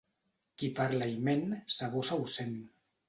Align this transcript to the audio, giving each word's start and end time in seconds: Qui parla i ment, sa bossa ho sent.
Qui 0.61 0.69
parla 0.79 1.09
i 1.17 1.19
ment, 1.27 1.45
sa 1.77 1.91
bossa 1.97 2.19
ho 2.23 2.27
sent. 2.39 2.57